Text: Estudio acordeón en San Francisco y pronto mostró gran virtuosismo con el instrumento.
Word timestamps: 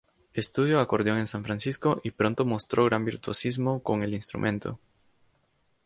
Estudio 0.33 0.79
acordeón 0.79 1.19
en 1.19 1.27
San 1.27 1.43
Francisco 1.43 2.01
y 2.03 2.09
pronto 2.09 2.43
mostró 2.43 2.85
gran 2.85 3.05
virtuosismo 3.05 3.83
con 3.83 4.01
el 4.01 4.15
instrumento. 4.15 4.79